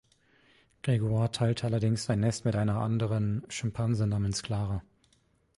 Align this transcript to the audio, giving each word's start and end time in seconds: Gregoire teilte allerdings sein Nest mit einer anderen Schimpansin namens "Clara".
Gregoire 0.81 1.31
teilte 1.31 1.67
allerdings 1.67 2.05
sein 2.05 2.21
Nest 2.21 2.43
mit 2.43 2.55
einer 2.55 2.77
anderen 2.79 3.43
Schimpansin 3.49 4.09
namens 4.09 4.41
"Clara". 4.41 4.81